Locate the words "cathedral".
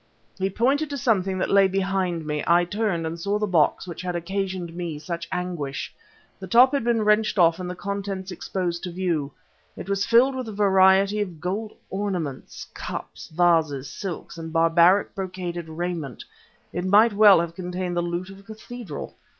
18.41-19.13